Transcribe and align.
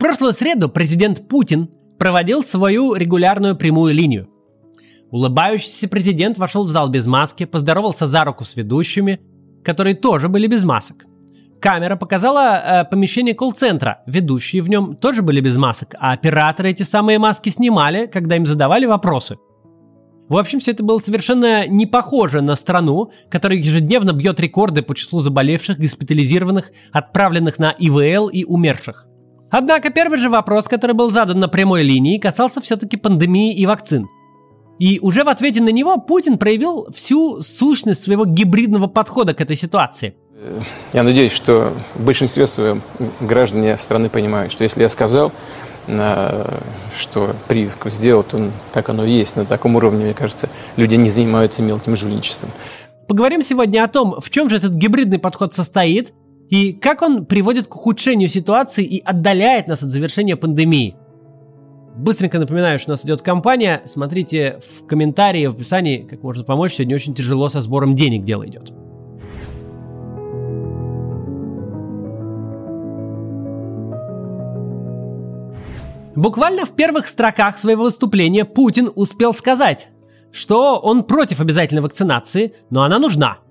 прошлую 0.00 0.32
среду 0.32 0.68
президент 0.68 1.28
Путин 1.28 1.68
проводил 1.98 2.42
свою 2.42 2.94
регулярную 2.94 3.54
прямую 3.54 3.94
линию. 3.94 4.28
Улыбающийся 5.10 5.88
президент 5.88 6.38
вошел 6.38 6.64
в 6.64 6.70
зал 6.70 6.88
без 6.88 7.06
маски, 7.06 7.44
поздоровался 7.44 8.06
за 8.06 8.24
руку 8.24 8.44
с 8.44 8.56
ведущими, 8.56 9.20
которые 9.62 9.94
тоже 9.94 10.28
были 10.28 10.46
без 10.46 10.64
масок. 10.64 11.04
Камера 11.60 11.96
показала 11.96 12.62
э, 12.64 12.84
помещение 12.86 13.34
колл-центра. 13.34 14.02
Ведущие 14.06 14.62
в 14.62 14.70
нем 14.70 14.96
тоже 14.96 15.20
были 15.20 15.42
без 15.42 15.58
масок, 15.58 15.94
а 16.00 16.12
операторы 16.12 16.70
эти 16.70 16.82
самые 16.82 17.18
маски 17.18 17.50
снимали, 17.50 18.06
когда 18.06 18.36
им 18.36 18.46
задавали 18.46 18.86
вопросы. 18.86 19.36
В 20.30 20.38
общем, 20.38 20.60
все 20.60 20.70
это 20.70 20.82
было 20.82 20.98
совершенно 20.98 21.66
не 21.66 21.84
похоже 21.84 22.40
на 22.40 22.56
страну, 22.56 23.10
которая 23.28 23.58
ежедневно 23.58 24.12
бьет 24.14 24.40
рекорды 24.40 24.80
по 24.80 24.94
числу 24.94 25.20
заболевших, 25.20 25.78
госпитализированных, 25.78 26.70
отправленных 26.92 27.58
на 27.58 27.72
ИВЛ 27.72 28.28
и 28.28 28.44
умерших. 28.44 29.09
Однако 29.50 29.90
первый 29.90 30.18
же 30.18 30.30
вопрос, 30.30 30.68
который 30.68 30.94
был 30.94 31.10
задан 31.10 31.40
на 31.40 31.48
прямой 31.48 31.82
линии, 31.82 32.18
касался 32.18 32.60
все-таки 32.60 32.96
пандемии 32.96 33.54
и 33.54 33.66
вакцин. 33.66 34.08
И 34.78 34.98
уже 35.00 35.24
в 35.24 35.28
ответе 35.28 35.60
на 35.60 35.70
него 35.70 35.98
Путин 35.98 36.38
проявил 36.38 36.88
всю 36.94 37.42
сущность 37.42 38.02
своего 38.02 38.24
гибридного 38.24 38.86
подхода 38.86 39.34
к 39.34 39.40
этой 39.40 39.56
ситуации. 39.56 40.14
Я 40.94 41.02
надеюсь, 41.02 41.32
что 41.32 41.74
в 41.94 42.02
большинстве 42.02 42.46
своем 42.46 42.80
граждане 43.20 43.76
страны 43.76 44.08
понимают, 44.08 44.52
что 44.52 44.64
если 44.64 44.80
я 44.80 44.88
сказал, 44.88 45.32
э, 45.86 46.58
что 46.98 47.34
прививку 47.46 47.90
сделал, 47.90 48.22
то 48.22 48.50
так 48.72 48.88
оно 48.88 49.04
и 49.04 49.10
есть. 49.10 49.36
На 49.36 49.44
таком 49.44 49.76
уровне, 49.76 50.04
мне 50.04 50.14
кажется, 50.14 50.48
люди 50.76 50.94
не 50.94 51.10
занимаются 51.10 51.60
мелким 51.60 51.94
жульничеством. 51.94 52.50
Поговорим 53.06 53.42
сегодня 53.42 53.84
о 53.84 53.88
том, 53.88 54.18
в 54.18 54.30
чем 54.30 54.48
же 54.48 54.56
этот 54.56 54.72
гибридный 54.72 55.18
подход 55.18 55.52
состоит, 55.52 56.14
и 56.50 56.72
как 56.72 57.02
он 57.02 57.24
приводит 57.24 57.68
к 57.68 57.76
ухудшению 57.76 58.28
ситуации 58.28 58.84
и 58.84 59.00
отдаляет 59.00 59.68
нас 59.68 59.82
от 59.84 59.88
завершения 59.88 60.36
пандемии. 60.36 60.96
Быстренько 61.96 62.40
напоминаю, 62.40 62.78
что 62.80 62.90
у 62.90 62.94
нас 62.94 63.04
идет 63.04 63.22
кампания. 63.22 63.82
Смотрите 63.84 64.58
в 64.60 64.86
комментарии, 64.86 65.46
в 65.46 65.54
описании, 65.54 65.98
как 65.98 66.22
можно 66.22 66.42
помочь. 66.42 66.74
Сегодня 66.74 66.96
очень 66.96 67.14
тяжело 67.14 67.48
со 67.48 67.60
сбором 67.60 67.94
денег 67.94 68.24
дело 68.24 68.46
идет. 68.46 68.72
Буквально 76.16 76.66
в 76.66 76.72
первых 76.72 77.06
строках 77.06 77.58
своего 77.58 77.84
выступления 77.84 78.44
Путин 78.44 78.90
успел 78.94 79.32
сказать, 79.32 79.88
что 80.32 80.78
он 80.78 81.04
против 81.04 81.40
обязательной 81.40 81.82
вакцинации, 81.82 82.54
но 82.70 82.82
она 82.82 82.98
нужна– 82.98 83.38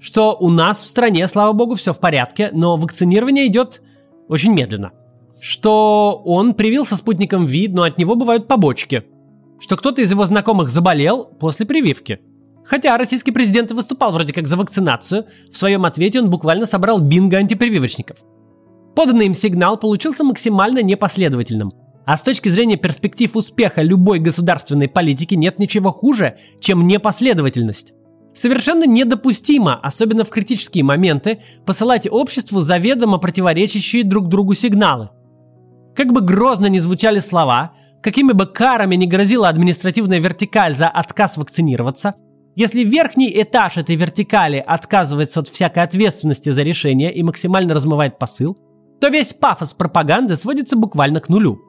что 0.00 0.36
у 0.38 0.50
нас 0.50 0.80
в 0.80 0.86
стране, 0.86 1.26
слава 1.28 1.52
богу, 1.52 1.74
все 1.74 1.92
в 1.92 1.98
порядке, 1.98 2.50
но 2.52 2.76
вакцинирование 2.76 3.46
идет 3.46 3.82
очень 4.28 4.52
медленно. 4.52 4.92
Что 5.40 6.22
он 6.24 6.54
привился 6.54 6.96
спутником 6.96 7.46
ВИД, 7.46 7.72
но 7.72 7.82
от 7.82 7.98
него 7.98 8.14
бывают 8.14 8.48
побочки. 8.48 9.04
Что 9.58 9.76
кто-то 9.76 10.02
из 10.02 10.10
его 10.10 10.26
знакомых 10.26 10.70
заболел 10.70 11.24
после 11.24 11.66
прививки. 11.66 12.20
Хотя 12.64 12.98
российский 12.98 13.30
президент 13.30 13.70
и 13.70 13.74
выступал 13.74 14.12
вроде 14.12 14.32
как 14.32 14.48
за 14.48 14.56
вакцинацию, 14.56 15.26
в 15.52 15.56
своем 15.56 15.84
ответе 15.84 16.20
он 16.20 16.30
буквально 16.30 16.66
собрал 16.66 16.98
бинго 16.98 17.36
антипрививочников. 17.36 18.18
Поданный 18.96 19.26
им 19.26 19.34
сигнал 19.34 19.76
получился 19.78 20.24
максимально 20.24 20.82
непоследовательным. 20.82 21.70
А 22.06 22.16
с 22.16 22.22
точки 22.22 22.48
зрения 22.48 22.76
перспектив 22.76 23.34
успеха 23.36 23.82
любой 23.82 24.20
государственной 24.20 24.88
политики 24.88 25.34
нет 25.34 25.58
ничего 25.58 25.90
хуже, 25.90 26.38
чем 26.60 26.86
непоследовательность. 26.86 27.92
Совершенно 28.36 28.84
недопустимо, 28.84 29.80
особенно 29.82 30.22
в 30.26 30.28
критические 30.28 30.84
моменты, 30.84 31.38
посылать 31.64 32.06
обществу 32.06 32.60
заведомо 32.60 33.16
противоречащие 33.16 34.04
друг 34.04 34.28
другу 34.28 34.52
сигналы. 34.52 35.08
Как 35.94 36.12
бы 36.12 36.20
грозно 36.20 36.66
ни 36.66 36.78
звучали 36.78 37.20
слова, 37.20 37.72
какими 38.02 38.32
бы 38.32 38.44
карами 38.44 38.94
ни 38.94 39.06
грозила 39.06 39.48
административная 39.48 40.18
вертикаль 40.18 40.74
за 40.74 40.86
отказ 40.88 41.38
вакцинироваться, 41.38 42.14
если 42.54 42.84
верхний 42.84 43.32
этаж 43.40 43.78
этой 43.78 43.96
вертикали 43.96 44.62
отказывается 44.66 45.40
от 45.40 45.48
всякой 45.48 45.84
ответственности 45.84 46.50
за 46.50 46.62
решение 46.62 47.14
и 47.14 47.22
максимально 47.22 47.72
размывает 47.72 48.18
посыл, 48.18 48.58
то 49.00 49.08
весь 49.08 49.32
пафос 49.32 49.72
пропаганды 49.72 50.36
сводится 50.36 50.76
буквально 50.76 51.20
к 51.20 51.30
нулю. 51.30 51.62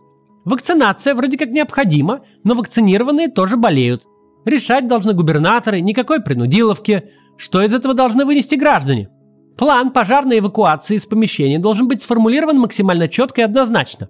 Вакцинация 0.44 1.16
вроде 1.16 1.38
как 1.38 1.48
необходима, 1.50 2.26
но 2.44 2.56
вакцинированные 2.56 3.30
тоже 3.30 3.56
болеют– 3.56 4.04
Решать 4.48 4.88
должны 4.88 5.14
губернаторы, 5.14 5.82
никакой 5.82 6.22
принудиловки. 6.22 7.04
Что 7.36 7.62
из 7.62 7.74
этого 7.74 7.94
должны 7.94 8.24
вынести 8.24 8.56
граждане? 8.56 9.10
План 9.58 9.92
пожарной 9.92 10.40
эвакуации 10.40 10.96
из 10.96 11.06
помещения 11.06 11.60
должен 11.60 11.90
быть 11.90 12.02
сформулирован 12.02 12.58
максимально 12.58 13.10
четко 13.10 13.42
и 13.42 13.44
однозначно. 13.44 14.08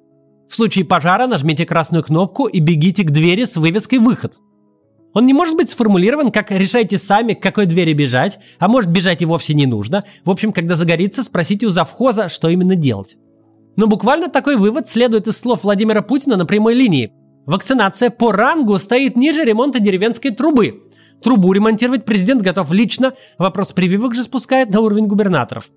В 0.47 0.53
случае 0.53 0.85
пожара 0.85 1.25
нажмите 1.25 1.65
красную 1.65 2.03
кнопку 2.03 2.45
и 2.45 2.59
бегите 2.59 3.03
к 3.03 3.09
двери 3.09 3.45
с 3.45 3.55
вывеской 3.55 3.97
«Выход». 3.97 4.37
Он 5.15 5.25
не 5.25 5.33
может 5.33 5.55
быть 5.55 5.71
сформулирован 5.71 6.31
как 6.31 6.51
«решайте 6.51 6.99
сами, 6.99 7.33
к 7.33 7.41
какой 7.41 7.65
двери 7.65 7.93
бежать», 7.93 8.37
а 8.59 8.67
может 8.67 8.91
бежать 8.91 9.23
и 9.23 9.25
вовсе 9.25 9.55
не 9.55 9.65
нужно. 9.65 10.03
В 10.23 10.29
общем, 10.29 10.53
когда 10.53 10.75
загорится, 10.75 11.23
спросите 11.23 11.65
у 11.65 11.71
завхоза, 11.71 12.29
что 12.29 12.47
именно 12.47 12.75
делать. 12.75 13.17
Но 13.75 13.87
буквально 13.87 14.29
такой 14.29 14.55
вывод 14.55 14.87
следует 14.87 15.27
из 15.27 15.35
слов 15.35 15.63
Владимира 15.63 16.03
Путина 16.03 16.37
на 16.37 16.45
прямой 16.45 16.75
линии. 16.75 17.11
Вакцинация 17.47 18.09
по 18.09 18.33
рангу 18.33 18.77
стоит 18.77 19.15
ниже 19.15 19.45
ремонта 19.45 19.79
деревенской 19.79 20.31
трубы. 20.31 20.83
Трубу 21.23 21.53
ремонтировать 21.53 22.03
президент 22.03 22.41
готов 22.41 22.71
лично, 22.71 23.13
вопрос 23.37 23.71
прививок 23.71 24.13
же 24.13 24.23
спускает 24.23 24.69
на 24.69 24.81
уровень 24.81 25.07
губернаторов. 25.07 25.69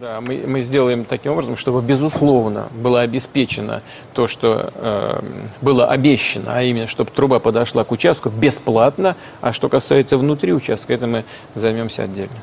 Да, 0.00 0.20
мы, 0.20 0.44
мы 0.46 0.62
сделаем 0.62 1.04
таким 1.04 1.32
образом, 1.32 1.56
чтобы, 1.56 1.82
безусловно, 1.82 2.68
было 2.80 3.00
обеспечено 3.00 3.82
то, 4.14 4.28
что 4.28 4.72
э, 4.74 5.20
было 5.62 5.86
обещано, 5.86 6.52
а 6.54 6.62
именно, 6.62 6.86
чтобы 6.86 7.10
труба 7.10 7.40
подошла 7.40 7.82
к 7.82 7.90
участку 7.90 8.28
бесплатно, 8.30 9.16
а 9.40 9.52
что 9.52 9.68
касается 9.68 10.18
внутри 10.18 10.52
участка, 10.52 10.94
это 10.94 11.08
мы 11.08 11.24
займемся 11.56 12.04
отдельно. 12.04 12.36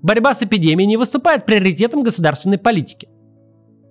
Борьба 0.00 0.34
с 0.34 0.42
эпидемией 0.42 0.86
не 0.86 0.96
выступает 0.96 1.44
приоритетом 1.44 2.02
государственной 2.02 2.58
политики. 2.58 3.08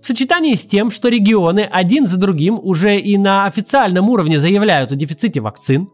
В 0.02 0.08
сочетании 0.08 0.56
с 0.56 0.66
тем, 0.66 0.92
что 0.92 1.10
регионы 1.10 1.68
один 1.70 2.06
за 2.06 2.18
другим 2.18 2.60
уже 2.62 2.98
и 2.98 3.18
на 3.18 3.46
официальном 3.46 4.10
уровне 4.10 4.40
заявляют 4.40 4.92
о 4.92 4.96
дефиците 4.96 5.42
вакцин, 5.42 5.90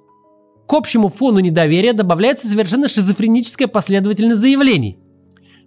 к 0.67 0.73
общему 0.73 1.09
фону 1.09 1.39
недоверия 1.39 1.93
добавляется 1.93 2.47
совершенно 2.47 2.89
шизофреническая 2.89 3.67
последовательность 3.67 4.41
заявлений. 4.41 4.99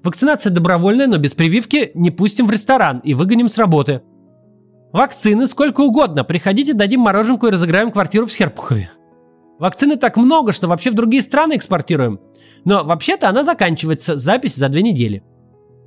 Вакцинация 0.03 0.51
добровольная, 0.51 1.07
но 1.07 1.19
без 1.19 1.35
прививки 1.35 1.91
не 1.95 2.11
пустим 2.11 2.47
в 2.47 2.51
ресторан 2.51 3.01
и 3.01 3.15
выгоним 3.15 3.49
с 3.49 3.59
работы. 3.59 4.03
Вакцины 4.93 5.47
сколько 5.47 5.83
угодно, 5.83 6.25
приходите, 6.25 6.73
дадим 6.73 7.01
мороженку 7.01 7.47
и 7.47 7.51
разыграем 7.51 7.91
квартиру 7.91 8.27
в 8.27 8.33
Серпухове. 8.33 8.91
Вакцины 9.59 9.97
так 9.97 10.17
много, 10.17 10.53
что 10.53 10.69
вообще 10.69 10.91
в 10.91 10.95
другие 10.95 11.23
страны 11.23 11.57
экспортируем. 11.57 12.21
Но 12.65 12.85
вообще-то 12.85 13.29
она 13.29 13.45
заканчивается, 13.45 14.17
запись 14.17 14.55
за 14.55 14.69
две 14.69 14.83
недели. 14.83 15.23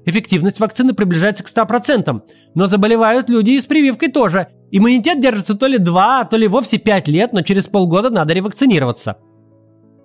Эффективность 0.06 0.60
вакцины 0.60 0.94
приближается 0.94 1.44
к 1.44 1.48
100%, 1.48 2.22
но 2.56 2.68
заболевают 2.68 3.30
люди 3.30 3.52
и 3.52 3.62
с 3.62 3.66
прививкой 3.66 4.10
тоже. 4.10 4.48
Иммунитет 4.72 5.22
держится 5.22 5.56
то 5.56 5.68
ли 5.68 5.78
2, 5.78 6.26
то 6.26 6.38
ли 6.38 6.48
вовсе 6.48 6.78
5 6.78 7.08
лет, 7.10 7.34
но 7.34 7.42
через 7.42 7.68
полгода 7.68 8.10
надо 8.10 8.34
ревакцинироваться. 8.34 9.18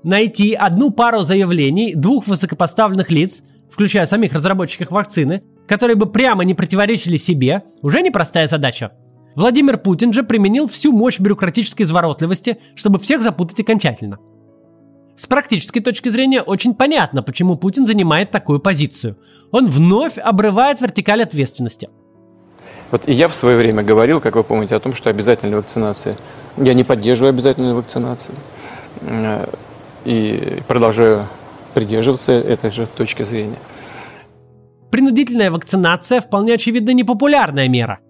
Найти 0.02 0.54
одну 0.54 0.90
пару 0.90 1.22
заявлений 1.22 1.94
двух 1.94 2.26
высокопоставленных 2.26 3.10
лиц, 3.10 3.42
включая 3.70 4.06
самих 4.06 4.34
разработчиков 4.34 4.90
вакцины, 4.90 5.42
которые 5.66 5.96
бы 5.96 6.06
прямо 6.06 6.44
не 6.44 6.54
противоречили 6.54 7.16
себе, 7.16 7.62
уже 7.82 8.02
непростая 8.02 8.46
задача. 8.46 8.92
Владимир 9.34 9.78
Путин 9.78 10.12
же 10.12 10.22
применил 10.22 10.68
всю 10.68 10.92
мощь 10.92 11.18
бюрократической 11.18 11.82
изворотливости, 11.82 12.58
чтобы 12.74 12.98
всех 12.98 13.22
запутать 13.22 13.60
окончательно– 13.60 14.18
с 15.16 15.26
практической 15.26 15.80
точки 15.80 16.10
зрения 16.10 16.42
очень 16.42 16.74
понятно, 16.74 17.22
почему 17.22 17.56
Путин 17.56 17.86
занимает 17.86 18.30
такую 18.30 18.60
позицию. 18.60 19.16
Он 19.50 19.66
вновь 19.66 20.18
обрывает 20.18 20.82
вертикаль 20.82 21.22
ответственности. 21.22 21.88
Вот 22.90 23.08
и 23.08 23.14
я 23.14 23.28
в 23.28 23.34
свое 23.34 23.56
время 23.56 23.82
говорил, 23.82 24.20
как 24.20 24.36
вы 24.36 24.44
помните, 24.44 24.76
о 24.76 24.80
том, 24.80 24.94
что 24.94 25.08
обязательная 25.08 25.56
вакцинация. 25.56 26.16
Я 26.58 26.74
не 26.74 26.84
поддерживаю 26.84 27.30
обязательную 27.30 27.74
вакцинацию. 27.74 28.34
Э, 29.00 29.46
и 30.04 30.62
продолжаю 30.68 31.24
придерживаться 31.72 32.32
этой 32.32 32.70
же 32.70 32.86
точки 32.86 33.22
зрения. 33.22 33.56
Принудительная 34.90 35.50
вакцинация 35.50 36.20
вполне 36.20 36.54
очевидно 36.54 36.90
непопулярная 36.90 37.68
мера. 37.68 38.00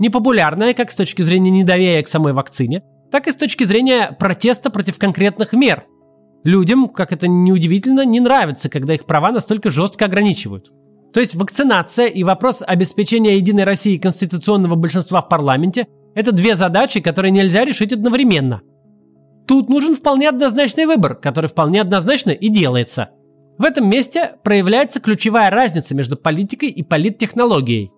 Непопулярная 0.00 0.74
как 0.74 0.90
с 0.90 0.96
точки 0.96 1.22
зрения 1.22 1.50
недоверия 1.50 2.02
к 2.02 2.08
самой 2.08 2.32
вакцине, 2.32 2.82
так 3.12 3.28
и 3.28 3.32
с 3.32 3.36
точки 3.36 3.62
зрения 3.62 4.16
протеста 4.18 4.68
против 4.68 4.98
конкретных 4.98 5.52
мер– 5.52 5.84
Людям, 6.46 6.88
как 6.88 7.12
это 7.12 7.26
неудивительно, 7.26 8.04
не 8.04 8.20
нравится, 8.20 8.68
когда 8.68 8.94
их 8.94 9.04
права 9.04 9.32
настолько 9.32 9.68
жестко 9.68 10.04
ограничивают. 10.04 10.70
То 11.12 11.18
есть 11.18 11.34
вакцинация 11.34 12.06
и 12.06 12.22
вопрос 12.22 12.62
обеспечения 12.64 13.36
Единой 13.36 13.64
России 13.64 13.98
конституционного 13.98 14.76
большинства 14.76 15.20
в 15.20 15.28
парламенте– 15.28 15.88
это 16.14 16.30
две 16.30 16.54
задачи, 16.54 17.00
которые 17.00 17.32
нельзя 17.32 17.64
решить 17.64 17.92
одновременно. 17.92 18.62
Тут 19.48 19.68
нужен 19.68 19.96
вполне 19.96 20.28
однозначный 20.28 20.86
выбор, 20.86 21.16
который 21.16 21.50
вполне 21.50 21.80
однозначно 21.80 22.30
и 22.30 22.48
делается. 22.48 23.10
В 23.58 23.64
этом 23.64 23.90
месте 23.90 24.34
проявляется 24.44 25.00
ключевая 25.00 25.50
разница 25.50 25.96
между 25.96 26.16
политикой 26.16 26.68
и 26.68 26.84
политтехнологией. 26.84 27.90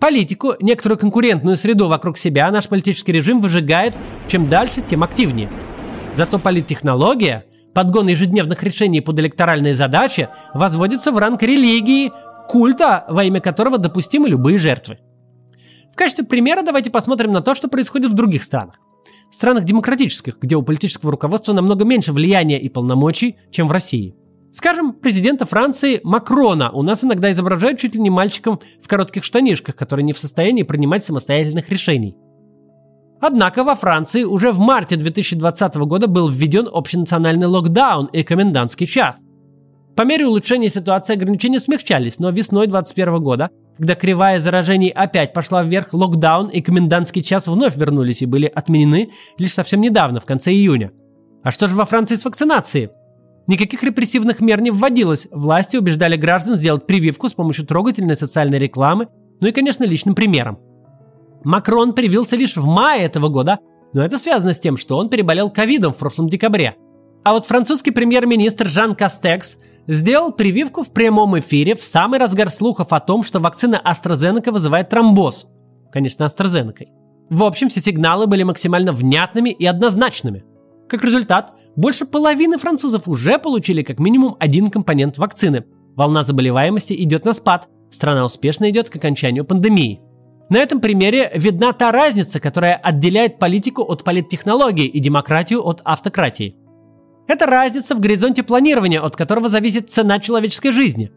Политику, 0.00 0.54
некоторую 0.62 0.98
конкурентную 0.98 1.58
среду 1.58 1.86
вокруг 1.86 2.16
себя 2.16 2.50
наш 2.50 2.66
политический 2.66 3.12
режим 3.12 3.42
выжигает 3.42 3.98
чем 4.26 4.48
дальше, 4.48 4.80
тем 4.80 5.02
активнее. 5.02 5.50
Зато 6.14 6.38
политтехнология, 6.38 7.44
подгон 7.80 8.08
ежедневных 8.08 8.62
решений 8.62 9.00
под 9.00 9.18
электоральные 9.20 9.74
задачи, 9.74 10.28
возводится 10.52 11.12
в 11.12 11.16
ранг 11.16 11.42
религии, 11.42 12.12
культа, 12.46 13.06
во 13.08 13.24
имя 13.24 13.40
которого 13.40 13.78
допустимы 13.78 14.28
любые 14.28 14.58
жертвы. 14.58 14.98
В 15.90 15.96
качестве 15.96 16.26
примера 16.26 16.60
давайте 16.60 16.90
посмотрим 16.90 17.32
на 17.32 17.40
то, 17.40 17.54
что 17.54 17.68
происходит 17.68 18.12
в 18.12 18.14
других 18.14 18.42
странах. 18.42 18.74
В 19.30 19.34
странах 19.34 19.64
демократических, 19.64 20.38
где 20.38 20.56
у 20.56 20.62
политического 20.62 21.10
руководства 21.10 21.54
намного 21.54 21.86
меньше 21.86 22.12
влияния 22.12 22.60
и 22.60 22.68
полномочий, 22.68 23.36
чем 23.50 23.66
в 23.66 23.72
России. 23.72 24.14
Скажем, 24.52 24.92
президента 24.92 25.46
Франции 25.46 26.02
Макрона 26.04 26.70
у 26.72 26.82
нас 26.82 27.02
иногда 27.02 27.32
изображают 27.32 27.80
чуть 27.80 27.94
ли 27.94 28.00
не 28.02 28.10
мальчиком 28.10 28.60
в 28.82 28.88
коротких 28.88 29.24
штанишках, 29.24 29.74
который 29.74 30.04
не 30.04 30.12
в 30.12 30.18
состоянии 30.18 30.64
принимать 30.64 31.02
самостоятельных 31.02 31.70
решений. 31.70 32.14
Однако 33.20 33.64
во 33.64 33.74
Франции 33.74 34.24
уже 34.24 34.50
в 34.50 34.58
марте 34.58 34.96
2020 34.96 35.74
года 35.76 36.06
был 36.06 36.28
введен 36.30 36.68
общенациональный 36.72 37.46
локдаун 37.46 38.06
и 38.06 38.22
комендантский 38.22 38.86
час. 38.86 39.22
По 39.94 40.02
мере 40.02 40.26
улучшения 40.26 40.70
ситуации 40.70 41.12
ограничения 41.12 41.60
смягчались, 41.60 42.18
но 42.18 42.30
весной 42.30 42.66
2021 42.66 43.22
года, 43.22 43.50
когда 43.76 43.94
кривая 43.94 44.38
заражений 44.38 44.88
опять 44.88 45.34
пошла 45.34 45.62
вверх, 45.62 45.92
локдаун 45.92 46.48
и 46.48 46.62
комендантский 46.62 47.22
час 47.22 47.46
вновь 47.48 47.76
вернулись 47.76 48.22
и 48.22 48.26
были 48.26 48.46
отменены 48.46 49.08
лишь 49.36 49.52
совсем 49.52 49.82
недавно, 49.82 50.20
в 50.20 50.24
конце 50.24 50.52
июня. 50.52 50.92
А 51.42 51.50
что 51.50 51.68
же 51.68 51.74
во 51.74 51.84
Франции 51.84 52.16
с 52.16 52.24
вакцинацией? 52.24 52.88
Никаких 53.46 53.82
репрессивных 53.82 54.40
мер 54.40 54.62
не 54.62 54.70
вводилось. 54.70 55.26
Власти 55.30 55.76
убеждали 55.76 56.16
граждан 56.16 56.54
сделать 56.54 56.86
прививку 56.86 57.28
с 57.28 57.34
помощью 57.34 57.66
трогательной 57.66 58.16
социальной 58.16 58.58
рекламы, 58.58 59.08
ну 59.40 59.48
и, 59.48 59.52
конечно, 59.52 59.84
личным 59.84 60.14
примером. 60.14 60.58
Макрон 61.44 61.94
привился 61.94 62.36
лишь 62.36 62.56
в 62.56 62.64
мае 62.64 63.04
этого 63.04 63.28
года, 63.28 63.58
но 63.92 64.04
это 64.04 64.18
связано 64.18 64.52
с 64.52 64.60
тем, 64.60 64.76
что 64.76 64.96
он 64.98 65.08
переболел 65.08 65.50
ковидом 65.50 65.92
в 65.92 65.96
прошлом 65.96 66.28
декабре. 66.28 66.76
А 67.22 67.32
вот 67.32 67.46
французский 67.46 67.90
премьер-министр 67.90 68.68
Жан 68.68 68.94
Кастекс 68.94 69.58
сделал 69.86 70.32
прививку 70.32 70.82
в 70.82 70.90
прямом 70.92 71.38
эфире 71.38 71.74
в 71.74 71.84
самый 71.84 72.18
разгар 72.18 72.48
слухов 72.48 72.92
о 72.92 73.00
том, 73.00 73.22
что 73.22 73.40
вакцина 73.40 73.80
AstraZeneca 73.84 74.52
вызывает 74.52 74.88
тромбоз. 74.88 75.48
Конечно, 75.92 76.24
AstraZeneca. 76.24 76.86
В 77.28 77.44
общем, 77.44 77.68
все 77.68 77.80
сигналы 77.80 78.26
были 78.26 78.42
максимально 78.42 78.92
внятными 78.92 79.50
и 79.50 79.66
однозначными. 79.66 80.44
Как 80.88 81.04
результат, 81.04 81.52
больше 81.76 82.06
половины 82.06 82.58
французов 82.58 83.06
уже 83.06 83.38
получили 83.38 83.82
как 83.82 84.00
минимум 84.00 84.36
один 84.40 84.70
компонент 84.70 85.18
вакцины. 85.18 85.64
Волна 85.94 86.22
заболеваемости 86.22 86.94
идет 86.94 87.24
на 87.24 87.34
спад, 87.34 87.68
страна 87.90 88.24
успешно 88.24 88.70
идет 88.70 88.88
к 88.88 88.96
окончанию 88.96 89.44
пандемии. 89.44 90.00
На 90.50 90.58
этом 90.58 90.80
примере 90.80 91.30
видна 91.34 91.72
та 91.72 91.92
разница, 91.92 92.40
которая 92.40 92.74
отделяет 92.74 93.38
политику 93.38 93.82
от 93.82 94.04
политтехнологии 94.04 94.86
и 94.86 94.98
демократию 94.98 95.66
от 95.66 95.80
автократии. 95.84 96.56
Это 97.28 97.46
разница 97.46 97.94
в 97.94 98.00
горизонте 98.00 98.42
планирования, 98.42 99.00
от 99.00 99.16
которого 99.16 99.48
зависит 99.48 99.88
цена 99.88 100.18
человеческой 100.18 100.72
жизни. 100.72 101.12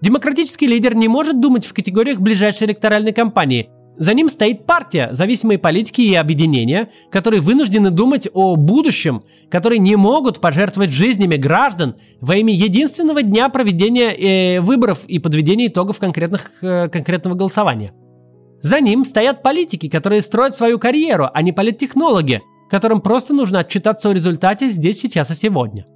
Демократический 0.00 0.68
лидер 0.68 0.94
не 0.94 1.08
может 1.08 1.40
думать 1.40 1.66
в 1.66 1.74
категориях 1.74 2.20
ближайшей 2.20 2.68
электоральной 2.68 3.12
кампании– 3.12 3.68
за 4.00 4.14
ним 4.14 4.30
стоит 4.30 4.64
партия, 4.64 5.08
зависимые 5.12 5.58
политики 5.58 6.00
и 6.00 6.14
объединения, 6.14 6.88
которые 7.10 7.42
вынуждены 7.42 7.90
думать 7.90 8.28
о 8.32 8.56
будущем, 8.56 9.22
которые 9.50 9.78
не 9.78 9.94
могут 9.94 10.40
пожертвовать 10.40 10.88
жизнями 10.88 11.36
граждан 11.36 11.96
во 12.18 12.36
имя 12.36 12.54
единственного 12.54 13.22
дня 13.22 13.50
проведения 13.50 14.56
э, 14.56 14.60
выборов 14.62 15.04
и 15.06 15.18
подведения 15.18 15.66
итогов 15.66 15.98
конкретных, 15.98 16.50
э, 16.62 16.88
конкретного 16.88 17.34
голосования. 17.34 17.92
За 18.60 18.80
ним 18.80 19.04
стоят 19.04 19.42
политики, 19.42 19.88
которые 19.88 20.22
строят 20.22 20.54
свою 20.54 20.78
карьеру, 20.78 21.28
а 21.32 21.42
не 21.42 21.52
политтехнологи, 21.52 22.42
которым 22.68 23.00
просто 23.00 23.34
нужно 23.34 23.60
отчитаться 23.60 24.10
о 24.10 24.12
результате 24.12 24.70
здесь, 24.70 25.00
сейчас 25.00 25.30
и 25.30 25.34
сегодня. 25.34 25.86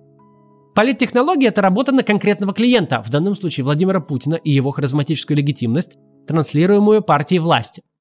Политтехнология– 0.75 1.49
это 1.51 1.63
работа 1.63 1.93
на 1.93 2.03
конкретного 2.03 2.53
клиента, 2.53 3.03
в 3.03 3.11
данном 3.11 3.37
случае 3.37 3.65
Владимира 3.65 4.01
Путина 4.01 4.35
и 4.35 4.51
его 4.51 4.71
харизматическую 4.71 5.37
легитимность, 5.37 5.97
транслируемую 6.27 7.03
партией 7.03 7.41
власти– 7.41 7.83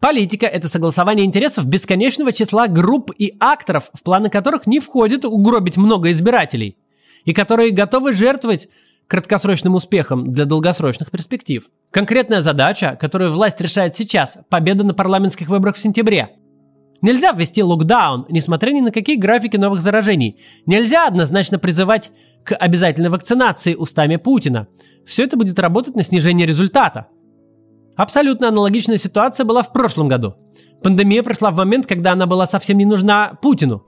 Политика– 0.00 0.46
это 0.46 0.66
согласование 0.66 1.26
интересов 1.26 1.66
бесконечного 1.66 2.32
числа 2.32 2.68
групп 2.68 3.10
и 3.18 3.34
акторов, 3.38 3.90
в 3.92 4.02
планы 4.02 4.30
которых 4.30 4.66
не 4.66 4.80
входит 4.80 5.26
угробить 5.26 5.76
много 5.76 6.10
избирателей, 6.10 6.78
и 7.26 7.34
которые 7.34 7.70
готовы 7.70 8.14
жертвовать 8.14 8.68
краткосрочным 9.10 9.74
успехом 9.74 10.32
для 10.32 10.44
долгосрочных 10.44 11.10
перспектив. 11.10 11.68
Конкретная 11.90 12.40
задача, 12.40 12.96
которую 12.98 13.32
власть 13.32 13.60
решает 13.60 13.96
сейчас– 13.96 14.38
победа 14.48 14.84
на 14.84 14.94
парламентских 14.94 15.48
выборах 15.48 15.74
в 15.74 15.80
сентябре. 15.80 16.30
Нельзя 17.02 17.32
ввести 17.32 17.62
локдаун, 17.62 18.26
несмотря 18.28 18.70
ни 18.70 18.80
на 18.80 18.92
какие 18.92 19.16
графики 19.16 19.56
новых 19.56 19.80
заражений. 19.80 20.38
Нельзя 20.64 21.08
однозначно 21.08 21.58
призывать 21.58 22.12
к 22.44 22.54
обязательной 22.54 23.10
вакцинации 23.10 23.74
устами 23.74 24.14
Путина. 24.14 24.68
Все 25.04 25.24
это 25.24 25.36
будет 25.36 25.58
работать 25.58 25.96
на 25.96 26.04
снижение 26.04 26.46
результата– 26.46 27.08
Абсолютно 28.00 28.48
аналогичная 28.48 28.96
ситуация 28.96 29.44
была 29.44 29.62
в 29.62 29.74
прошлом 29.74 30.08
году. 30.08 30.34
Пандемия 30.82 31.22
прошла 31.22 31.50
в 31.50 31.56
момент, 31.56 31.86
когда 31.86 32.12
она 32.12 32.24
была 32.24 32.46
совсем 32.46 32.78
не 32.78 32.86
нужна 32.86 33.38
Путину. 33.42 33.84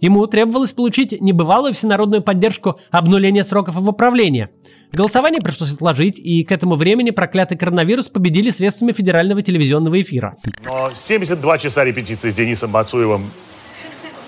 Ему 0.00 0.26
требовалось 0.26 0.72
получить 0.72 1.20
небывалую 1.20 1.72
всенародную 1.72 2.22
поддержку 2.22 2.78
обнуления 2.90 3.44
сроков 3.44 3.76
его 3.76 3.92
правления. 3.92 4.50
Голосование 4.92 5.40
пришлось 5.40 5.72
отложить, 5.72 6.18
и 6.18 6.44
к 6.44 6.52
этому 6.52 6.74
времени 6.74 7.10
проклятый 7.10 7.56
коронавирус 7.56 8.08
победили 8.08 8.50
средствами 8.50 8.92
федерального 8.92 9.42
телевизионного 9.42 10.00
эфира. 10.00 10.36
Но 10.64 10.90
72 10.92 11.58
часа 11.58 11.84
репетиции 11.84 12.30
с 12.30 12.34
Денисом 12.34 12.70
Мацуевым 12.70 13.30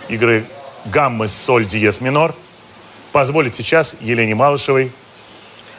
игры 0.09 0.45
гаммы 0.87 1.29
соль 1.29 1.67
диез 1.67 2.01
минор 2.01 2.35
позволит 3.13 3.55
сейчас 3.55 3.97
Елене 4.01 4.35
Малышевой 4.35 4.93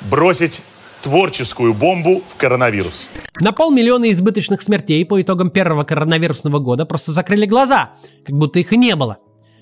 бросить 0.02 0.62
творческую 1.02 1.74
бомбу 1.74 2.22
в 2.28 2.36
коронавирус. 2.36 3.10
На 3.40 3.52
полмиллиона 3.52 4.12
избыточных 4.12 4.62
смертей 4.62 5.06
по 5.06 5.22
итогам 5.22 5.50
первого 5.50 5.84
коронавирусного 5.84 6.60
года 6.60 6.86
просто 6.86 7.14
закрыли 7.14 7.46
глаза, 7.46 7.92
как 8.26 8.36
будто 8.36 8.60
их 8.60 8.74
и 8.74 8.78
не 8.78 8.96
было. 8.96 9.20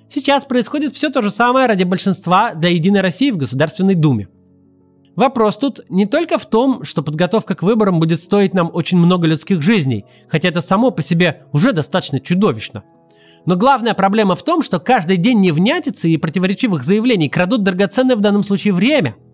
Сейчас 0.10 0.46
происходит 0.46 0.94
все 0.94 1.10
то 1.10 1.22
же 1.22 1.30
самое 1.30 1.68
ради 1.68 1.84
большинства 1.84 2.54
для 2.54 2.70
Единой 2.70 3.02
России 3.02 3.32
в 3.32 3.38
Государственной 3.38 3.96
Думе. 3.96 4.30
Вопрос 5.16 5.58
тут 5.58 5.82
не 5.90 6.06
только 6.06 6.38
в 6.38 6.46
том, 6.46 6.84
что 6.84 7.02
подготовка 7.02 7.56
к 7.56 7.64
выборам 7.64 8.00
будет 8.00 8.20
стоить 8.20 8.54
нам 8.54 8.70
очень 8.74 8.98
много 8.98 9.28
людских 9.28 9.62
жизней, 9.62 10.06
хотя 10.28 10.50
это 10.50 10.62
само 10.62 10.92
по 10.92 11.02
себе 11.02 11.44
уже 11.54 11.72
достаточно 11.72 12.20
чудовищно. 12.20 12.84
Но 13.46 13.56
главная 13.56 13.94
проблема 13.94 14.36
в 14.36 14.44
том, 14.44 14.62
что 14.62 14.80
каждый 14.80 15.18
день 15.18 15.40
невнятицы 15.40 16.10
и 16.10 16.18
противоречивых 16.18 16.84
заявлений 16.84 17.30
крадут 17.30 17.64
драгоценное 17.64 18.16
в 18.16 18.22
данном 18.22 18.44
случае 18.44 18.74
время– 18.74 19.16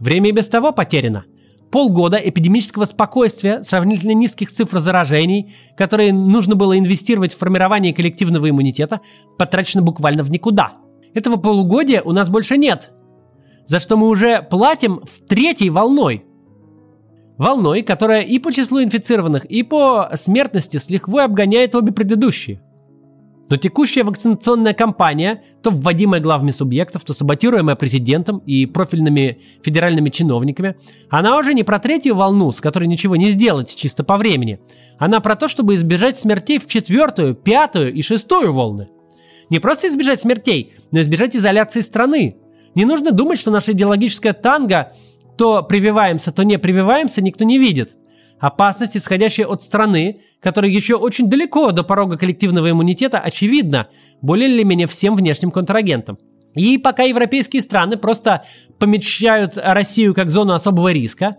Время 0.00 0.30
и 0.30 0.32
без 0.32 0.48
того 0.48 0.72
потеряно. 0.72 1.24
Полгода 1.70 2.16
эпидемического 2.16 2.84
спокойствия, 2.84 3.62
сравнительно 3.62 4.12
низких 4.12 4.50
цифр 4.50 4.80
заражений, 4.80 5.54
которые 5.76 6.12
нужно 6.12 6.56
было 6.56 6.76
инвестировать 6.78 7.34
в 7.34 7.38
формирование 7.38 7.94
коллективного 7.94 8.50
иммунитета, 8.50 9.00
потрачено 9.38 9.82
буквально 9.82 10.24
в 10.24 10.30
никуда. 10.30 10.72
Этого 11.14 11.36
полугодия 11.36 12.02
у 12.02 12.12
нас 12.12 12.28
больше 12.28 12.56
нет, 12.56 12.92
за 13.64 13.78
что 13.78 13.96
мы 13.96 14.08
уже 14.08 14.42
платим 14.42 15.00
в 15.04 15.24
третьей 15.26 15.70
волной. 15.70 16.24
Волной, 17.38 17.82
которая 17.82 18.22
и 18.22 18.38
по 18.38 18.52
числу 18.52 18.82
инфицированных, 18.82 19.44
и 19.44 19.62
по 19.62 20.10
смертности 20.14 20.78
с 20.78 20.90
лихвой 20.90 21.24
обгоняет 21.24 21.74
обе 21.74 21.92
предыдущие– 21.92 22.60
но 23.50 23.56
текущая 23.56 24.04
вакцинационная 24.04 24.74
кампания, 24.74 25.42
то 25.60 25.70
вводимая 25.70 26.20
главами 26.20 26.52
субъектов, 26.52 27.04
то 27.04 27.12
саботируемая 27.12 27.74
президентом 27.74 28.38
и 28.46 28.64
профильными 28.64 29.40
федеральными 29.62 30.08
чиновниками, 30.08 30.76
она 31.10 31.36
уже 31.36 31.52
не 31.52 31.64
про 31.64 31.80
третью 31.80 32.14
волну, 32.14 32.52
с 32.52 32.60
которой 32.60 32.86
ничего 32.86 33.16
не 33.16 33.30
сделать 33.30 33.74
чисто 33.74 34.04
по 34.04 34.16
времени. 34.16 34.60
Она 34.98 35.18
про 35.20 35.34
то, 35.34 35.48
чтобы 35.48 35.74
избежать 35.74 36.16
смертей 36.16 36.60
в 36.60 36.68
четвертую, 36.68 37.34
пятую 37.34 37.92
и 37.92 38.02
шестую 38.02 38.52
волны. 38.52 38.88
Не 39.50 39.58
просто 39.58 39.88
избежать 39.88 40.20
смертей, 40.20 40.72
но 40.92 41.00
избежать 41.00 41.34
изоляции 41.34 41.80
страны. 41.80 42.36
Не 42.76 42.84
нужно 42.84 43.10
думать, 43.10 43.40
что 43.40 43.50
наша 43.50 43.72
идеологическая 43.72 44.32
танго 44.32 44.92
то 45.36 45.64
прививаемся, 45.64 46.30
то 46.30 46.44
не 46.44 46.56
прививаемся, 46.56 47.20
никто 47.20 47.44
не 47.44 47.58
видит. 47.58 47.96
Опасность, 48.40 48.96
исходящая 48.96 49.46
от 49.46 49.62
страны, 49.62 50.16
которая 50.40 50.70
еще 50.70 50.94
очень 50.94 51.28
далеко 51.28 51.72
до 51.72 51.84
порога 51.84 52.16
коллективного 52.16 52.70
иммунитета, 52.70 53.18
очевидна 53.18 53.88
более 54.22 54.48
или 54.48 54.62
менее 54.62 54.86
всем 54.86 55.14
внешним 55.14 55.50
контрагентам. 55.50 56.18
И 56.54 56.78
пока 56.78 57.02
европейские 57.02 57.60
страны 57.60 57.98
просто 57.98 58.42
помечают 58.78 59.58
Россию 59.62 60.14
как 60.14 60.30
зону 60.30 60.54
особого 60.54 60.90
риска, 60.90 61.36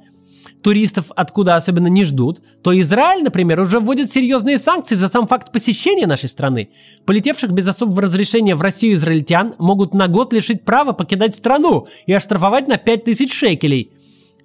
туристов 0.61 1.07
откуда 1.15 1.55
особенно 1.55 1.87
не 1.87 2.05
ждут, 2.05 2.39
то 2.61 2.79
Израиль, 2.79 3.23
например, 3.23 3.59
уже 3.59 3.79
вводит 3.79 4.07
серьезные 4.09 4.59
санкции 4.59 4.93
за 4.93 5.07
сам 5.07 5.27
факт 5.27 5.51
посещения 5.51 6.05
нашей 6.05 6.29
страны. 6.29 6.69
Полетевших 7.05 7.51
без 7.51 7.67
особого 7.67 8.03
разрешения 8.03 8.53
в 8.53 8.61
Россию 8.61 8.93
израильтян 8.93 9.55
могут 9.57 9.95
на 9.95 10.07
год 10.07 10.33
лишить 10.33 10.63
права 10.63 10.93
покидать 10.93 11.35
страну 11.35 11.87
и 12.05 12.13
оштрафовать 12.13 12.67
на 12.67 12.77
5000 12.77 13.33
шекелей. 13.33 13.91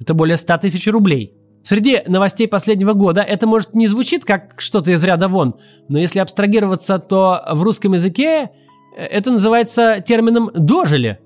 Это 0.00 0.14
более 0.14 0.38
100 0.38 0.58
тысяч 0.58 0.86
рублей. 0.86 1.35
Среди 1.66 2.02
новостей 2.06 2.46
последнего 2.46 2.92
года 2.92 3.22
это, 3.22 3.48
может, 3.48 3.74
не 3.74 3.88
звучит 3.88 4.24
как 4.24 4.54
что-то 4.58 4.92
из 4.92 5.02
ряда 5.02 5.26
вон, 5.26 5.56
но 5.88 5.98
если 5.98 6.20
абстрагироваться, 6.20 7.00
то 7.00 7.42
в 7.50 7.60
русском 7.64 7.94
языке 7.94 8.50
э, 8.96 9.02
это 9.02 9.32
называется 9.32 10.00
термином 10.00 10.52
«дожили». 10.54 11.18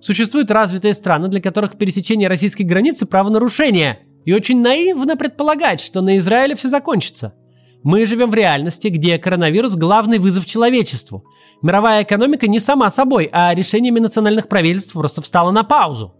Существуют 0.00 0.50
развитые 0.50 0.94
страны, 0.94 1.28
для 1.28 1.42
которых 1.42 1.76
пересечение 1.76 2.28
российской 2.28 2.62
границы– 2.62 3.04
правонарушение. 3.06 3.98
И 4.24 4.32
очень 4.32 4.62
наивно 4.62 5.18
предполагать, 5.18 5.80
что 5.80 6.00
на 6.00 6.16
Израиле 6.16 6.54
все 6.54 6.70
закончится. 6.70 7.34
Мы 7.82 8.06
живем 8.06 8.30
в 8.30 8.34
реальности, 8.34 8.88
где 8.88 9.18
коронавирус– 9.18 9.74
главный 9.76 10.18
вызов 10.18 10.46
человечеству. 10.46 11.24
Мировая 11.60 12.04
экономика 12.04 12.46
не 12.46 12.58
сама 12.58 12.88
собой, 12.88 13.28
а 13.32 13.54
решениями 13.54 13.98
национальных 13.98 14.48
правительств 14.48 14.94
просто 14.94 15.20
встала 15.20 15.50
на 15.50 15.62
паузу. 15.62 16.14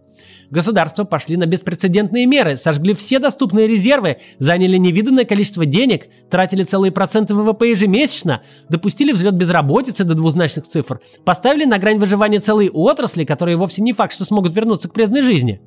Государства 0.49 1.03
пошли 1.03 1.37
на 1.37 1.45
беспрецедентные 1.45 2.25
меры, 2.25 2.55
сожгли 2.55 2.93
все 2.93 3.19
доступные 3.19 3.67
резервы, 3.67 4.17
заняли 4.39 4.77
невиданное 4.77 5.25
количество 5.25 5.65
денег, 5.65 6.07
тратили 6.29 6.63
целые 6.63 6.91
проценты 6.91 7.35
ВВП 7.35 7.69
ежемесячно, 7.69 8.41
допустили 8.69 9.11
взлет 9.11 9.35
безработицы 9.35 10.03
до 10.03 10.15
двузначных 10.15 10.65
цифр, 10.65 10.99
поставили 11.25 11.65
на 11.65 11.77
грань 11.77 11.99
выживания 11.99 12.39
целые 12.39 12.71
отрасли, 12.71 13.25
которые 13.25 13.57
вовсе 13.57 13.81
не 13.81 13.93
факт, 13.93 14.13
что 14.13 14.25
смогут 14.25 14.55
вернуться 14.55 14.89
к 14.89 14.93
прежней 14.93 15.21
жизни. 15.21 15.61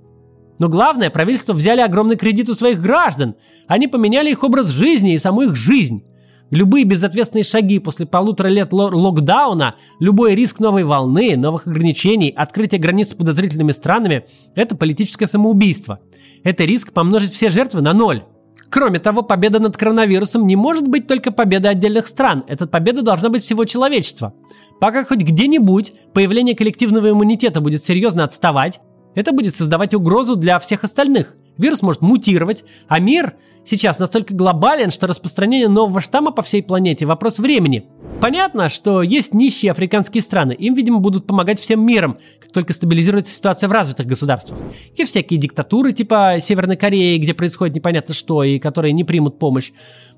Но 0.58 0.68
главное, 0.68 1.10
правительство 1.10 1.54
взяли 1.54 1.80
огромный 1.80 2.16
кредит 2.16 2.48
у 2.48 2.54
своих 2.54 2.80
граждан. 2.80 3.34
Они 3.66 3.88
поменяли 3.88 4.30
их 4.30 4.44
образ 4.44 4.68
жизни 4.68 5.14
и 5.14 5.18
саму 5.18 5.42
их 5.42 5.56
жизнь. 5.56 6.04
Любые 6.52 6.84
безответственные 6.84 7.44
шаги 7.44 7.78
после 7.78 8.04
полутора 8.04 8.48
лет 8.48 8.74
локдауна, 8.74 9.74
любой 10.00 10.34
риск 10.34 10.60
новой 10.60 10.84
волны, 10.84 11.34
новых 11.34 11.66
ограничений, 11.66 12.28
открытия 12.28 12.76
границ 12.76 13.08
с 13.08 13.14
подозрительными 13.14 13.72
странами– 13.72 14.26
это 14.54 14.76
политическое 14.76 15.26
самоубийство. 15.26 15.98
Это 16.44 16.64
риск 16.64 16.92
помножить 16.92 17.32
все 17.32 17.48
жертвы 17.48 17.80
на 17.80 17.94
ноль. 17.94 18.24
Кроме 18.68 18.98
того, 18.98 19.22
победа 19.22 19.60
над 19.60 19.78
коронавирусом 19.78 20.46
не 20.46 20.54
может 20.54 20.86
быть 20.86 21.06
только 21.06 21.32
победой 21.32 21.70
отдельных 21.70 22.06
стран. 22.06 22.44
Эта 22.46 22.66
победа 22.66 23.00
должна 23.00 23.30
быть 23.30 23.44
всего 23.44 23.64
человечества. 23.64 24.34
Пока 24.78 25.06
хоть 25.06 25.22
где-нибудь 25.22 25.94
появление 26.12 26.54
коллективного 26.54 27.12
иммунитета 27.12 27.62
будет 27.62 27.82
серьезно 27.82 28.24
отставать, 28.24 28.78
это 29.14 29.32
будет 29.32 29.54
создавать 29.54 29.94
угрозу 29.94 30.36
для 30.36 30.58
всех 30.58 30.84
остальных. 30.84 31.34
Вирус 31.58 31.82
может 31.82 32.00
мутировать, 32.00 32.64
а 32.88 32.98
мир 32.98 33.34
сейчас 33.64 33.98
настолько 33.98 34.34
глобален, 34.34 34.90
что 34.90 35.06
распространение 35.06 35.68
нового 35.68 36.00
штамма 36.00 36.32
по 36.32 36.42
всей 36.42 36.62
планете– 36.62 37.06
вопрос 37.06 37.38
времени. 37.38 37.84
Понятно, 38.20 38.68
что 38.68 39.02
есть 39.02 39.34
нищие 39.34 39.72
африканские 39.72 40.22
страны, 40.22 40.52
им, 40.52 40.74
видимо, 40.74 41.00
будут 41.00 41.26
помогать 41.26 41.60
всем 41.60 41.84
миром, 41.84 42.16
как 42.40 42.52
только 42.52 42.72
стабилизируется 42.72 43.32
ситуация 43.32 43.68
в 43.68 43.72
развитых 43.72 44.06
государствах. 44.06 44.60
И 44.96 45.04
всякие 45.04 45.40
диктатуры 45.40 45.92
типа 45.92 46.36
Северной 46.40 46.76
Кореи, 46.76 47.18
где 47.18 47.34
происходит 47.34 47.74
непонятно 47.74 48.14
что, 48.14 48.44
и 48.44 48.58
которые 48.58 48.92
не 48.92 49.04
примут 49.04 49.38
помощь. 49.38 49.72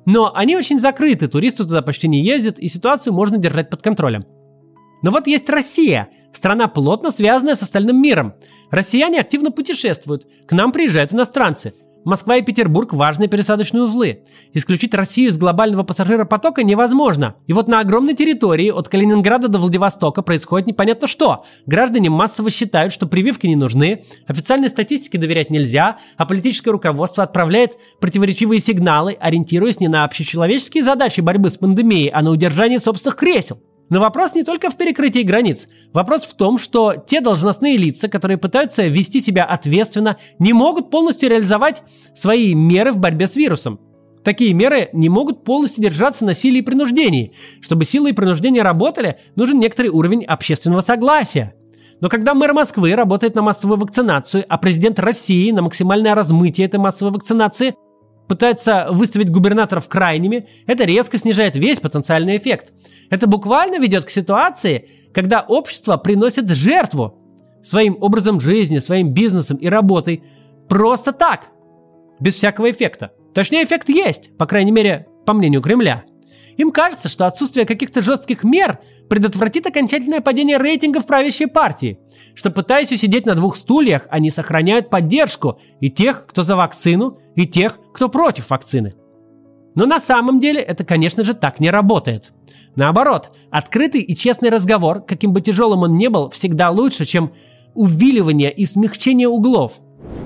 Но 0.04 0.32
они 0.34 0.56
очень 0.56 0.78
закрыты, 0.78 1.28
туристы 1.28 1.64
туда 1.64 1.82
почти 1.82 2.08
не 2.08 2.22
ездят, 2.22 2.58
и 2.58 2.68
ситуацию 2.68 3.14
можно 3.14 3.38
держать 3.38 3.70
под 3.70 3.82
контролем. 3.82 4.22
Но 5.04 5.10
вот 5.10 5.26
есть 5.26 5.50
Россия, 5.50 6.08
страна 6.32 6.66
плотно 6.66 7.10
связанная 7.10 7.56
с 7.56 7.62
остальным 7.62 8.00
миром. 8.00 8.32
Россияне 8.70 9.20
активно 9.20 9.50
путешествуют, 9.50 10.26
к 10.46 10.52
нам 10.52 10.72
приезжают 10.72 11.12
иностранцы. 11.12 11.74
Москва 12.06 12.36
и 12.36 12.42
Петербург– 12.42 12.90
важные 12.94 13.28
пересадочные 13.28 13.82
узлы. 13.82 14.22
Исключить 14.54 14.94
Россию 14.94 15.28
из 15.28 15.36
глобального 15.36 15.82
пассажиропотока 15.82 16.62
невозможно. 16.64 17.34
И 17.46 17.52
вот 17.52 17.68
на 17.68 17.80
огромной 17.80 18.14
территории 18.14 18.70
от 18.70 18.88
Калининграда 18.88 19.48
до 19.48 19.58
Владивостока 19.58 20.22
происходит 20.22 20.68
непонятно 20.68 21.06
что. 21.06 21.44
Граждане 21.66 22.08
массово 22.08 22.48
считают, 22.48 22.94
что 22.94 23.06
прививки 23.06 23.46
не 23.46 23.56
нужны, 23.56 24.04
официальной 24.26 24.70
статистике 24.70 25.18
доверять 25.18 25.50
нельзя, 25.50 25.98
а 26.16 26.24
политическое 26.24 26.70
руководство 26.70 27.24
отправляет 27.24 27.76
противоречивые 28.00 28.60
сигналы, 28.60 29.18
ориентируясь 29.20 29.80
не 29.80 29.88
на 29.88 30.04
общечеловеческие 30.04 30.82
задачи 30.82 31.20
борьбы 31.20 31.50
с 31.50 31.58
пандемией, 31.58 32.08
а 32.08 32.22
на 32.22 32.30
удержание 32.30 32.78
собственных 32.78 33.16
кресел. 33.16 33.58
Но 33.90 34.00
вопрос 34.00 34.34
не 34.34 34.44
только 34.44 34.70
в 34.70 34.76
перекрытии 34.76 35.22
границ. 35.22 35.68
Вопрос 35.92 36.22
в 36.22 36.34
том, 36.34 36.58
что 36.58 36.94
те 36.96 37.20
должностные 37.20 37.76
лица, 37.76 38.08
которые 38.08 38.38
пытаются 38.38 38.86
вести 38.86 39.20
себя 39.20 39.44
ответственно, 39.44 40.16
не 40.38 40.52
могут 40.52 40.90
полностью 40.90 41.28
реализовать 41.28 41.82
свои 42.14 42.54
меры 42.54 42.92
в 42.92 42.98
борьбе 42.98 43.26
с 43.26 43.36
вирусом. 43.36 43.78
Такие 44.24 44.54
меры 44.54 44.88
не 44.94 45.10
могут 45.10 45.44
полностью 45.44 45.82
держаться 45.82 46.24
на 46.24 46.32
силе 46.32 46.60
и 46.60 46.62
принуждении. 46.62 47.32
Чтобы 47.60 47.84
сила 47.84 48.08
и 48.08 48.12
принуждение 48.12 48.62
работали, 48.62 49.18
нужен 49.36 49.58
некоторый 49.58 49.88
уровень 49.88 50.24
общественного 50.24 50.80
согласия. 50.80 51.54
Но 52.00 52.08
когда 52.08 52.34
мэр 52.34 52.54
Москвы 52.54 52.94
работает 52.94 53.34
на 53.34 53.42
массовую 53.42 53.78
вакцинацию, 53.78 54.44
а 54.48 54.56
президент 54.58 54.98
России 54.98 55.50
на 55.50 55.62
максимальное 55.62 56.14
размытие 56.14 56.66
этой 56.66 56.80
массовой 56.80 57.12
вакцинации, 57.12 57.74
пытается 58.28 58.88
выставить 58.90 59.30
губернаторов 59.30 59.88
крайними, 59.88 60.46
это 60.66 60.84
резко 60.84 61.18
снижает 61.18 61.56
весь 61.56 61.80
потенциальный 61.80 62.36
эффект. 62.36 62.72
Это 63.10 63.26
буквально 63.26 63.78
ведет 63.78 64.04
к 64.04 64.10
ситуации, 64.10 64.88
когда 65.12 65.42
общество 65.42 65.96
приносит 65.96 66.48
жертву 66.48 67.18
своим 67.62 67.96
образом 68.00 68.40
жизни, 68.40 68.78
своим 68.78 69.12
бизнесом 69.12 69.56
и 69.56 69.68
работой 69.68 70.22
просто 70.68 71.12
так, 71.12 71.48
без 72.20 72.34
всякого 72.34 72.70
эффекта. 72.70 73.12
Точнее, 73.34 73.64
эффект 73.64 73.88
есть, 73.88 74.36
по 74.36 74.46
крайней 74.46 74.72
мере, 74.72 75.06
по 75.26 75.32
мнению 75.32 75.60
Кремля. 75.62 76.04
Им 76.56 76.70
кажется, 76.70 77.08
что 77.08 77.26
отсутствие 77.26 77.66
каких-то 77.66 78.02
жестких 78.02 78.44
мер 78.44 78.78
предотвратит 79.08 79.66
окончательное 79.66 80.20
падение 80.20 80.58
рейтингов 80.58 81.06
правящей 81.06 81.46
партии, 81.46 81.98
что 82.34 82.50
пытаясь 82.50 82.92
усидеть 82.92 83.26
на 83.26 83.34
двух 83.34 83.56
стульях, 83.56 84.06
они 84.10 84.30
сохраняют 84.30 84.90
поддержку 84.90 85.58
и 85.80 85.90
тех, 85.90 86.26
кто 86.26 86.42
за 86.42 86.56
вакцину, 86.56 87.12
и 87.34 87.46
тех, 87.46 87.78
кто 87.92 88.08
против 88.08 88.50
вакцины. 88.50 88.94
Но 89.74 89.86
на 89.86 89.98
самом 89.98 90.38
деле 90.38 90.60
это, 90.60 90.84
конечно 90.84 91.24
же, 91.24 91.34
так 91.34 91.58
не 91.58 91.70
работает. 91.70 92.32
Наоборот, 92.76 93.36
открытый 93.50 94.02
и 94.02 94.16
честный 94.16 94.50
разговор, 94.50 95.00
каким 95.00 95.32
бы 95.32 95.40
тяжелым 95.40 95.80
он 95.80 95.96
ни 95.96 96.06
был, 96.06 96.30
всегда 96.30 96.70
лучше, 96.70 97.04
чем 97.04 97.32
увиливание 97.74 98.52
и 98.52 98.66
смягчение 98.66 99.28
углов, 99.28 99.72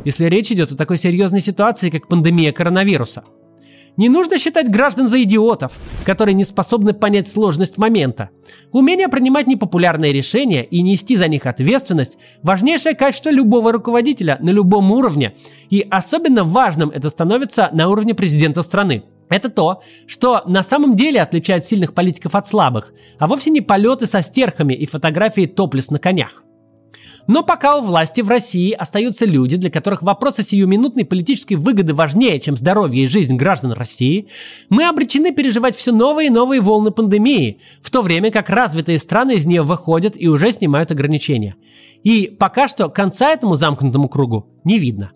если 0.05 0.27
речь 0.27 0.53
идет 0.53 0.73
о 0.73 0.77
такой 0.77 0.99
серьезной 0.99 1.41
ситуации, 1.41 1.89
как 1.89 2.09
пандемия 2.09 2.53
коронавируса– 2.53 3.25
не 3.99 4.09
нужно 4.09 4.39
считать 4.39 4.71
граждан 4.71 5.09
за 5.09 5.23
идиотов, 5.23 5.73
которые 6.07 6.35
не 6.35 6.47
способны 6.47 6.95
понять 6.95 7.29
сложность 7.29 7.77
момента. 7.77 8.31
Умение 8.73 9.09
принимать 9.09 9.47
непопулярные 9.47 10.13
решения 10.13 10.65
и 10.65 10.81
нести 10.81 11.17
за 11.17 11.29
них 11.29 11.45
ответственность– 11.45 12.17
важнейшее 12.43 12.95
качество 12.95 13.29
любого 13.29 13.73
руководителя 13.73 14.39
на 14.41 14.51
любом 14.51 14.91
уровне. 14.93 15.35
И 15.69 15.87
особенно 15.91 16.45
важным 16.45 16.91
это 16.91 17.11
становится 17.11 17.69
на 17.73 17.89
уровне 17.89 18.15
президента 18.15 18.63
страны. 18.63 19.03
Это 19.29 19.51
то, 19.51 19.83
что 20.07 20.43
на 20.47 20.63
самом 20.63 20.97
деле 20.97 21.21
отличает 21.21 21.65
сильных 21.65 21.93
политиков 21.93 22.35
от 22.35 22.47
слабых, 22.47 22.95
а 23.19 23.27
вовсе 23.27 23.51
не 23.51 23.61
полеты 23.61 24.07
со 24.07 24.23
стерхами 24.23 24.75
и 24.75 24.87
фотографии 24.87 25.47
топлес 25.47 25.91
на 25.91 25.99
конях. 25.99 26.45
Но 27.27 27.43
пока 27.43 27.77
у 27.77 27.83
власти 27.83 28.21
в 28.23 28.29
России 28.29 28.73
остаются 28.73 29.27
люди, 29.27 29.57
для 29.57 29.71
которых 29.71 30.03
вопросы 30.03 30.43
сиюминутной 30.43 31.05
политической 31.05 31.55
выгоды 31.55 31.95
важнее, 31.95 32.41
чем 32.41 32.57
здоровье 32.57 33.05
и 33.05 33.07
жизнь 33.07 33.37
граждан 33.37 33.73
России, 33.73 34.29
мы 34.71 34.89
обречены 34.89 35.33
переживать 35.33 35.77
все 35.77 35.93
новые 35.93 36.29
и 36.29 36.31
новые 36.31 36.61
волны 36.61 36.91
пандемии, 36.91 37.61
в 37.83 37.91
то 37.91 38.03
время 38.03 38.31
как 38.31 38.49
развитые 38.49 38.99
страны 38.99 39.37
из 39.37 39.47
нее 39.47 39.63
выходят 39.63 40.15
и 40.17 40.29
уже 40.29 40.53
снимают 40.53 40.91
ограничения. 40.91 41.57
И 42.03 42.35
пока 42.39 42.69
что 42.69 42.89
конца 42.89 43.31
этому 43.31 43.57
замкнутому 43.57 44.09
кругу 44.09 44.47
не 44.65 44.79
видно. 44.79 45.13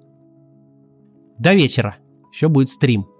До 1.38 1.54
вечера. 1.54 1.96
Еще 2.32 2.48
будет 2.48 2.68
стрим. 2.68 3.11